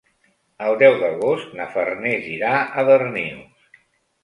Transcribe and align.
El 0.67 0.77
deu 0.83 0.97
d'agost 1.01 1.53
na 1.59 1.69
Farners 1.75 2.33
irà 2.39 2.57
a 2.83 2.89
Darnius. 2.91 3.79